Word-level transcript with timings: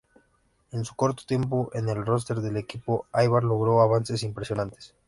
En 0.71 0.83
su 0.83 0.95
corto 0.95 1.25
tiempo 1.27 1.69
en 1.75 1.87
el 1.87 2.03
roster 2.03 2.37
del 2.41 2.57
equipo, 2.57 3.05
Aybar 3.11 3.43
logró 3.43 3.81
avances 3.83 4.23
impresionantes. 4.23 4.95